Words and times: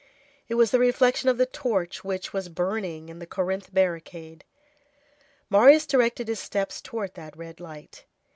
It 0.49 0.55
was 0.55 0.71
the 0.71 0.79
reflection 0.79 1.29
of 1.29 1.37
the 1.37 1.45
torch 1.45 2.03
which 2.03 2.33
was 2.33 2.49
burning 2.49 3.07
in 3.07 3.19
the 3.19 3.27
Corinthe 3.27 3.71
barricade. 3.71 4.43
Marius 5.47 5.85
directed 5.85 6.27
his 6.27 6.39
steps 6.39 6.81
towards 6.81 7.13
that 7.13 7.37
red 7.37 7.59
light. 7.59 8.05